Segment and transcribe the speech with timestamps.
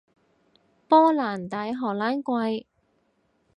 [0.87, 2.65] 波蘭低，荷蘭貴